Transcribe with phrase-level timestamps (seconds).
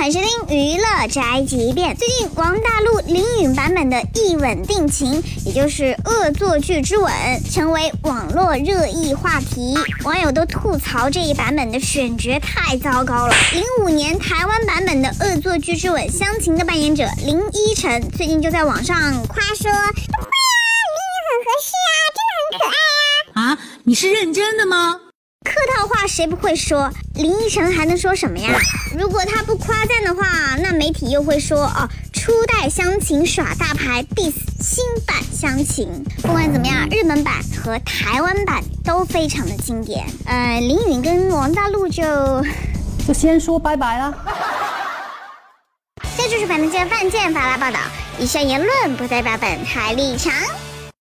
[0.00, 1.94] 欢收听娱乐宅急便。
[1.94, 7.12] 最近王大陆林允版本的《一吻定情》，也就是恶作剧之吻，
[7.52, 9.76] 成为网络热议话题。
[10.04, 13.34] 网友都吐槽这一版本的选角太糟糕了。
[13.52, 18.96] 零五年台湾版本的《恶作剧之吻》湘琴的扮演者林依晨，最近就在网上
[19.26, 24.98] 夸说：“不会啊，林允很合适啊，真的很可爱啊。”啊，你是认真的吗？
[25.42, 26.92] 客套话谁不会说？
[27.14, 28.58] 林依晨还能说什么呀？
[28.94, 36.04] 如果他不夸赞的话，那媒体又会说哦，初代湘琴耍大牌，diss 新版湘琴。
[36.20, 40.04] 不管怎么样，日本版和台湾版都非常的经典。
[40.26, 42.02] 呃，林允跟王大陆就
[43.08, 44.14] 就先说拜拜了。
[46.18, 47.80] 这就是本台记者范建发来报道，
[48.18, 50.34] 以上言论不代表本台立场。